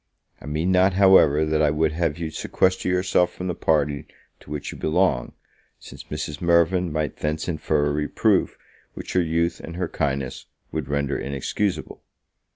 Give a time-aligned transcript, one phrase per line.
[0.41, 4.07] I mean not, however, that I would have you sequester yourself from the party
[4.39, 5.33] to which you belong,
[5.77, 6.41] since Mrs.
[6.41, 8.57] Mirvan might thence infer a reproof
[8.95, 12.01] which your youth and her kindness would render inexcusable.